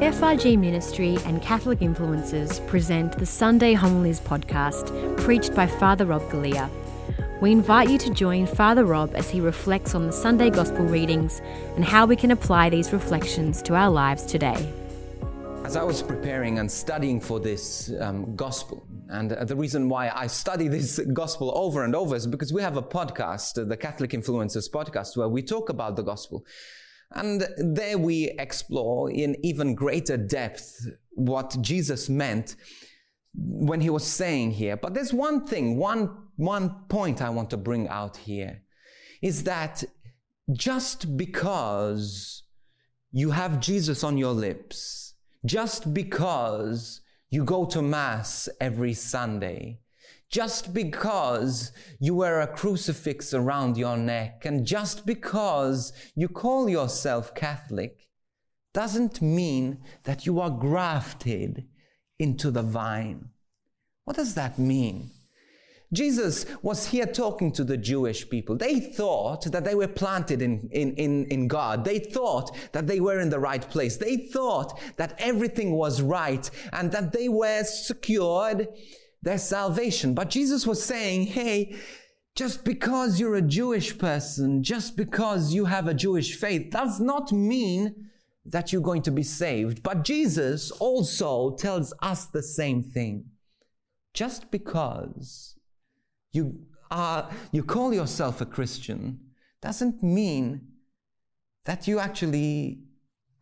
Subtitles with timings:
[0.00, 4.88] FRG Ministry and Catholic Influencers present the Sunday Homilies podcast,
[5.18, 6.70] preached by Father Rob Galea.
[7.42, 11.42] We invite you to join Father Rob as he reflects on the Sunday Gospel readings
[11.76, 14.72] and how we can apply these reflections to our lives today.
[15.66, 20.10] As I was preparing and studying for this um, gospel, and uh, the reason why
[20.14, 23.76] I study this gospel over and over is because we have a podcast, uh, the
[23.76, 26.46] Catholic Influencers podcast, where we talk about the gospel.
[27.12, 32.56] And there we explore in even greater depth what Jesus meant
[33.34, 34.76] when he was saying here.
[34.76, 38.62] But there's one thing, one, one point I want to bring out here
[39.22, 39.84] is that
[40.52, 42.42] just because
[43.12, 45.14] you have Jesus on your lips,
[45.44, 49.80] just because you go to Mass every Sunday,
[50.30, 57.34] just because you wear a crucifix around your neck and just because you call yourself
[57.34, 58.08] Catholic
[58.72, 61.66] doesn't mean that you are grafted
[62.18, 63.30] into the vine.
[64.04, 65.10] What does that mean?
[65.92, 68.56] Jesus was here talking to the Jewish people.
[68.56, 71.84] They thought that they were planted in, in, in, in, God.
[71.84, 73.96] They thought that they were in the right place.
[73.96, 78.68] They thought that everything was right and that they were secured
[79.22, 80.14] their salvation.
[80.14, 81.76] But Jesus was saying, hey,
[82.34, 87.32] just because you're a Jewish person, just because you have a Jewish faith, does not
[87.32, 88.10] mean
[88.46, 89.82] that you're going to be saved.
[89.82, 93.26] But Jesus also tells us the same thing.
[94.14, 95.56] Just because
[96.32, 96.60] you
[96.90, 99.20] are, you call yourself a Christian
[99.60, 100.62] doesn't mean
[101.64, 102.80] that you actually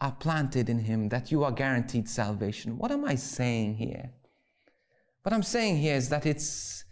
[0.00, 2.78] are planted in Him, that you are guaranteed salvation.
[2.78, 4.12] What am I saying here?
[5.24, 6.84] What I'm saying here is that it's,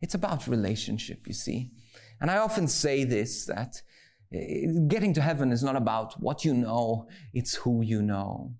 [0.00, 1.72] it's about relationship, you see.
[2.20, 3.82] And I often say this that
[4.32, 8.54] eh, getting to heaven is not about what you know, it's who you know.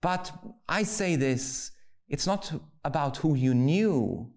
[0.00, 0.30] But
[0.68, 1.72] I say this,
[2.08, 2.52] it's not
[2.84, 4.30] about who you knew,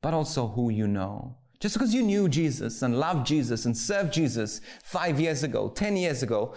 [0.00, 1.36] but also who you know.
[1.60, 5.98] Just because you knew Jesus and loved Jesus and served Jesus five years ago, 10
[5.98, 6.54] years ago,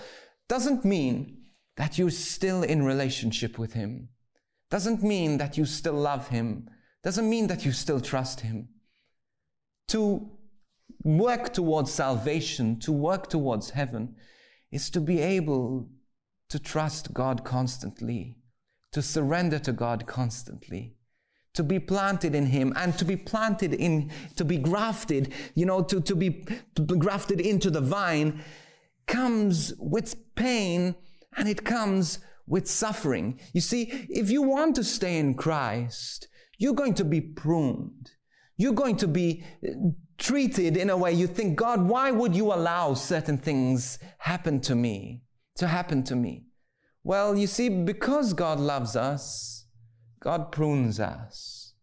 [0.48, 1.42] doesn't mean
[1.76, 4.08] that you're still in relationship with Him.
[4.72, 6.70] Doesn't mean that you still love Him
[7.06, 8.68] doesn't mean that you still trust Him.
[9.90, 10.28] To
[11.04, 14.16] work towards salvation, to work towards heaven,
[14.72, 15.88] is to be able
[16.50, 18.38] to trust God constantly,
[18.92, 20.96] to surrender to God constantly,
[21.54, 25.84] to be planted in Him and to be planted in, to be grafted, you know,
[25.84, 26.44] to, to, be,
[26.74, 28.44] to be grafted into the vine
[29.06, 30.96] comes with pain
[31.38, 32.18] and it comes
[32.48, 33.40] with suffering.
[33.54, 38.12] You see, if you want to stay in Christ, you're going to be pruned.
[38.58, 39.72] You're going to be uh,
[40.18, 44.76] treated in a way you think, God, why would you allow certain things happen to
[44.76, 45.24] me,
[45.56, 46.46] to happen to me?
[47.04, 49.66] Well, you see, because God loves us,
[50.20, 51.74] God prunes us.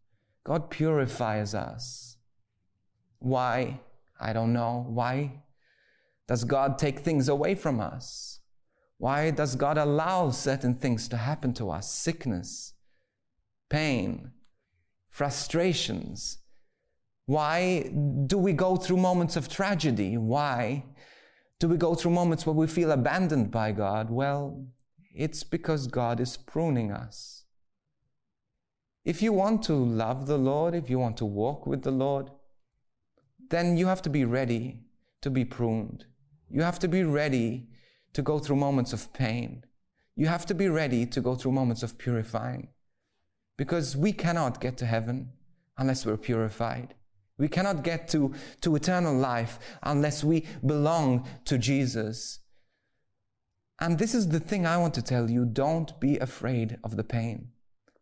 [0.44, 2.16] God purifies us.
[3.20, 3.80] Why?
[4.20, 4.84] I don't know.
[4.88, 5.42] Why
[6.26, 8.40] does God take things away from us?
[8.98, 11.92] Why does God allow certain things to happen to us?
[11.92, 12.74] Sickness,
[13.68, 14.32] pain,
[15.12, 16.38] frustrations?
[17.26, 17.92] Why
[18.26, 20.16] do we go through moments of tragedy?
[20.16, 20.84] Why
[21.60, 24.10] do we go through moments where we feel abandoned by God?
[24.10, 24.66] Well,
[25.14, 27.44] it's because God is pruning us.
[29.04, 32.30] If you want to love the Lord, if you want to walk with the Lord,
[33.50, 34.80] then you have to be ready
[35.20, 36.06] to be pruned.
[36.50, 37.68] You have to be ready
[38.14, 39.64] to go through moments of pain.
[40.16, 42.68] You have to be ready to go through moments of purifying.
[43.56, 45.30] Because we cannot get to heaven
[45.78, 46.94] unless we're purified.
[47.38, 52.40] We cannot get to, to eternal life unless we belong to Jesus.
[53.80, 57.04] And this is the thing I want to tell you don't be afraid of the
[57.04, 57.48] pain.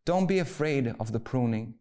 [0.05, 1.75] Don't be afraid of the pruning.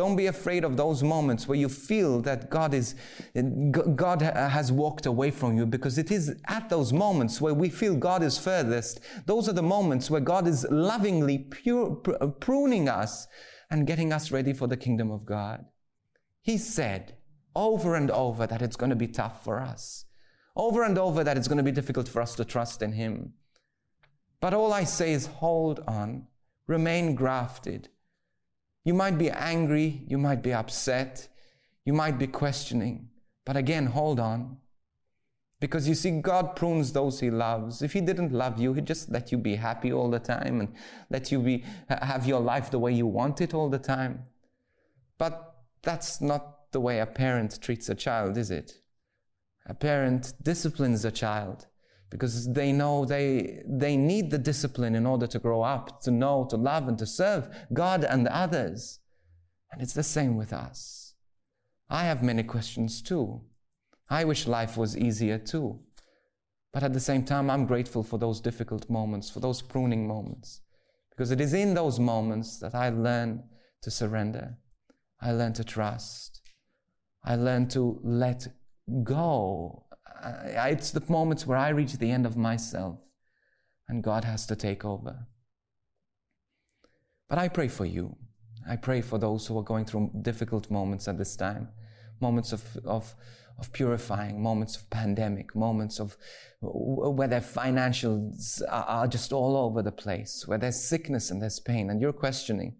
[0.00, 2.94] Don't be afraid of those moments where you feel that God is,
[3.34, 7.94] God has walked away from you because it is at those moments where we feel
[7.96, 9.00] God is furthest.
[9.26, 13.28] Those are the moments where God is lovingly pure, pruning us
[13.70, 15.66] and getting us ready for the kingdom of God.
[16.40, 17.18] He said
[17.54, 20.06] over and over that it's going to be tough for us.
[20.56, 23.34] Over and over that it's going to be difficult for us to trust in Him.
[24.40, 26.26] But all I say is hold on,
[26.66, 27.90] remain grafted
[28.84, 31.28] you might be angry, you might be upset,
[31.84, 33.08] you might be questioning.
[33.44, 34.58] But again, hold on.
[35.60, 37.82] Because you see, God prunes those He loves.
[37.82, 40.74] If He didn't love you, He'd just let you be happy all the time and
[41.10, 44.24] let you be, have your life the way you want it all the time.
[45.18, 48.72] But that's not the way a parent treats a child, is it?
[49.66, 51.66] A parent disciplines a child
[52.10, 56.46] because they know they, they need the discipline in order to grow up, to know,
[56.50, 58.98] to love, and to serve God and others.
[59.72, 61.14] And it's the same with us.
[61.88, 63.42] I have many questions too.
[64.08, 65.80] I wish life was easier too.
[66.72, 70.60] But at the same time, I'm grateful for those difficult moments, for those pruning moments.
[71.10, 73.44] Because it is in those moments that I learn
[73.82, 74.56] to surrender.
[75.20, 76.40] I learn to trust.
[77.24, 78.48] I learn to let
[79.02, 79.84] go.
[80.22, 82.98] Uh, it's the moments where I reach the end of myself
[83.88, 85.26] and God has to take over.
[87.28, 88.16] But I pray for you.
[88.68, 91.68] I pray for those who are going through difficult moments at this time,
[92.20, 93.14] moments of, of,
[93.58, 96.16] of purifying, moments of pandemic, moments of
[96.60, 101.90] where their financials are just all over the place, where there's sickness and there's pain,
[101.90, 102.76] and you're questioning,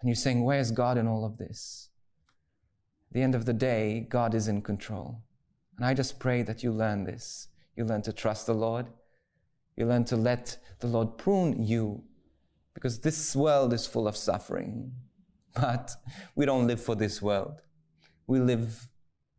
[0.00, 1.88] and you're saying, Where's God in all of this?
[3.10, 5.22] At the end of the day, God is in control.
[5.76, 7.48] And I just pray that you learn this.
[7.76, 8.86] You learn to trust the Lord.
[9.76, 12.04] You learn to let the Lord prune you
[12.74, 14.92] because this world is full of suffering.
[15.54, 15.92] But
[16.34, 17.60] we don't live for this world.
[18.26, 18.88] We live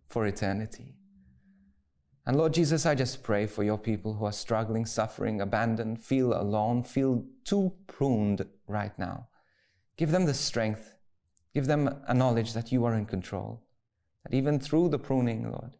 [0.07, 0.95] for eternity.
[2.25, 6.33] And Lord Jesus, I just pray for your people who are struggling, suffering, abandoned, feel
[6.33, 9.27] alone, feel too pruned right now.
[9.97, 10.95] Give them the strength.
[11.53, 13.61] Give them a knowledge that you are in control.
[14.23, 15.75] That even through the pruning, Lord,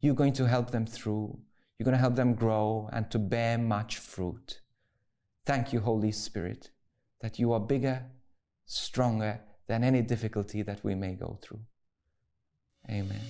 [0.00, 1.38] you're going to help them through.
[1.78, 4.60] You're going to help them grow and to bear much fruit.
[5.46, 6.70] Thank you, Holy Spirit,
[7.20, 8.04] that you are bigger,
[8.66, 11.60] stronger than any difficulty that we may go through.
[12.90, 13.20] Amen.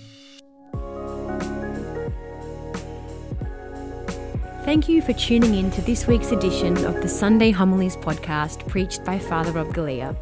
[4.64, 9.03] Thank you for tuning in to this week's edition of the Sunday Homilies podcast preached
[9.05, 10.14] by Father Rob Galea.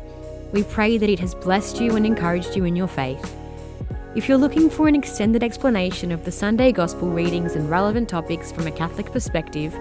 [0.53, 3.37] We pray that it has blessed you and encouraged you in your faith.
[4.17, 8.51] If you're looking for an extended explanation of the Sunday Gospel readings and relevant topics
[8.51, 9.77] from a Catholic perspective,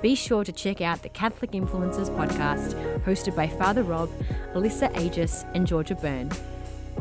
[0.00, 4.08] be sure to check out the Catholic Influencers podcast hosted by Father Rob,
[4.54, 6.30] Alyssa Agius, and Georgia Byrne.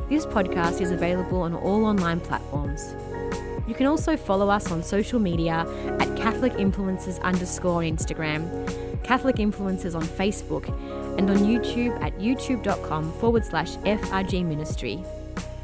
[0.10, 2.95] This podcast is available on all online platforms.
[3.68, 5.68] You can also follow us on social media
[6.00, 10.68] at Catholic Influencers underscore on Instagram, Catholic Influencers on Facebook,
[11.19, 15.06] and on YouTube at youtube.com forward slash FRG Ministry.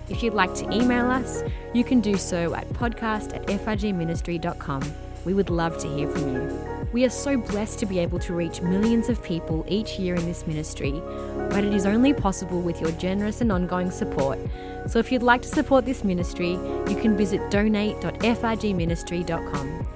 [0.09, 1.43] If you'd like to email us,
[1.73, 4.93] you can do so at podcast at frgministry.com.
[5.25, 6.87] We would love to hear from you.
[6.93, 10.25] We are so blessed to be able to reach millions of people each year in
[10.25, 10.93] this ministry,
[11.49, 14.39] but it is only possible with your generous and ongoing support.
[14.87, 19.87] So if you'd like to support this ministry, you can visit donate.frgministry.com.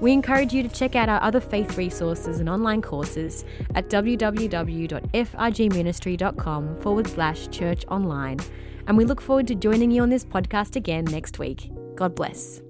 [0.00, 3.44] We encourage you to check out our other faith resources and online courses
[3.76, 8.40] at www.frgministry.com forward slash church online
[8.86, 11.70] and we look forward to joining you on this podcast again next week.
[11.96, 12.63] God bless.